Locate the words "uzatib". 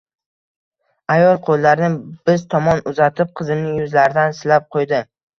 2.91-3.29